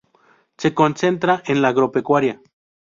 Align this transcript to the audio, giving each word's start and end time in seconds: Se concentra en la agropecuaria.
Se 0.57 0.73
concentra 0.73 1.43
en 1.45 1.61
la 1.61 1.67
agropecuaria. 1.67 2.41